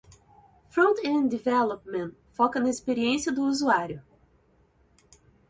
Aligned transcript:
Front-end 0.67 1.29
Development 1.29 2.13
foca 2.31 2.59
na 2.59 2.71
experiência 2.71 3.31
do 3.31 3.43
usuário. 3.43 4.03